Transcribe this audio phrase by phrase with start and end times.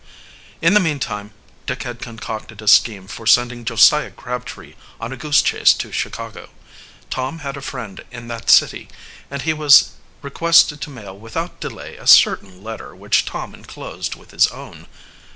[0.63, 1.29] In the meantime
[1.67, 6.49] Dick had concocted a scheme for sending Josiah Crabtree on a goose chase to Chicago.
[7.11, 8.87] Tom had a friend in that city,
[9.29, 9.91] and he was
[10.23, 14.87] requested to mail without delay a certain letter which Tom enclosed with his own.